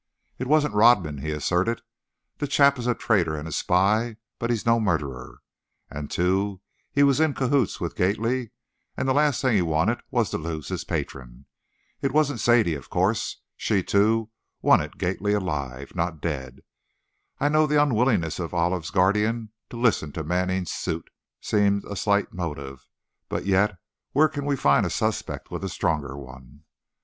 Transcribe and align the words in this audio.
"It 0.39 0.47
wasn't 0.47 0.73
Rodman," 0.73 1.19
he 1.19 1.29
asserted; 1.29 1.83
"that 2.39 2.47
chap 2.49 2.79
is 2.79 2.87
a 2.87 2.95
traitor 2.95 3.35
and 3.35 3.47
a 3.47 3.51
spy, 3.51 4.17
but 4.39 4.49
he's 4.49 4.65
no 4.65 4.79
murderer. 4.79 5.41
And, 5.91 6.09
too, 6.09 6.61
he 6.91 7.03
was 7.03 7.19
in 7.19 7.35
cahoots 7.35 7.79
with 7.79 7.95
Gately, 7.95 8.49
and 8.97 9.07
the 9.07 9.13
last 9.13 9.43
thing 9.43 9.53
he 9.55 9.61
wanted 9.61 10.01
was 10.09 10.31
to 10.31 10.39
lose 10.39 10.69
his 10.69 10.83
patron. 10.85 11.45
It 12.01 12.13
wasn't 12.13 12.39
Sadie, 12.39 12.73
of 12.73 12.89
course; 12.89 13.41
she 13.55 13.83
too, 13.83 14.31
wanted 14.59 14.97
Gately 14.97 15.33
alive, 15.33 15.93
not 15.93 16.19
dead. 16.19 16.61
I 17.39 17.47
know 17.49 17.67
the 17.67 17.79
unwillingness 17.79 18.39
of 18.39 18.55
Olive's 18.55 18.89
guardian 18.89 19.51
to 19.69 19.77
listen 19.77 20.11
to 20.13 20.23
Manning's 20.23 20.71
suit, 20.71 21.11
seems 21.41 21.85
a 21.85 21.95
slight 21.95 22.33
motive, 22.33 22.87
yet 23.43 23.77
where 24.13 24.29
can 24.29 24.45
we 24.47 24.55
find 24.55 24.83
a 24.83 24.89
suspect 24.89 25.51
with 25.51 25.63
a 25.63 25.69
stronger 25.69 26.17
one?" 26.17 26.63